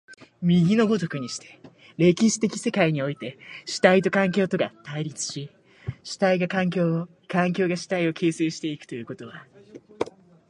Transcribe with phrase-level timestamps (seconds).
[0.41, 1.59] 右の如くにして、
[1.95, 5.51] 歴史的世界において、主体と環境とが対立し、
[6.03, 9.45] 主体が環境を、環境が主体を形成し行くということは、